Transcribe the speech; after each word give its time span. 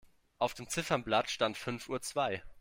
Auf 0.39 0.55
dem 0.55 0.67
Ziffernblatt 0.67 1.29
stand 1.29 1.57
fünf 1.59 1.87
Uhr 1.87 2.01
zwei. 2.01 2.41